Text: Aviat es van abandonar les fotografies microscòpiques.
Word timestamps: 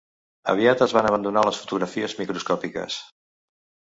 Aviat 0.53 0.79
es 0.85 0.93
van 0.97 1.09
abandonar 1.09 1.43
les 1.49 1.59
fotografies 1.65 2.17
microscòpiques. 2.21 2.97